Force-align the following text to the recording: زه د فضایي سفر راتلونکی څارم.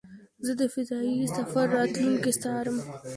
زه 0.45 0.51
د 0.59 0.61
فضایي 0.73 1.15
سفر 1.37 1.65
راتلونکی 1.77 2.31
څارم. 2.41 2.77